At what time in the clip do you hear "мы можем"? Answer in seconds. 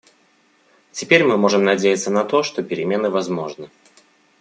1.23-1.63